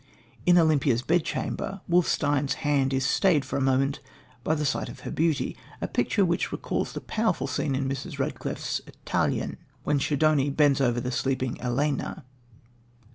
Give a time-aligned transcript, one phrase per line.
[0.47, 3.99] In Olympia's bedchamber Wolfstein's hand is stayed for a moment
[4.43, 8.17] by the sight of her beauty a picture which recalls the powerful scene in Mrs.
[8.17, 12.25] Radcliffe's Italian, when Schedoni bends over the sleeping Ellena.